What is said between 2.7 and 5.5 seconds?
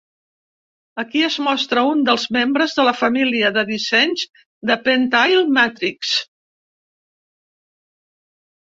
de la família de dissenys de PenTile